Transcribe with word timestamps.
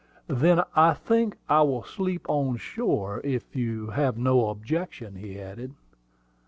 "Then 0.25 0.63
I 0.75 0.95
think 0.95 1.37
I 1.47 1.61
will 1.61 1.83
sleep 1.83 2.25
on 2.27 2.57
shore, 2.57 3.21
if 3.23 3.55
you 3.55 3.91
have 3.91 4.17
no 4.17 4.49
objection," 4.49 5.13
he 5.17 5.39
added. 5.39 5.75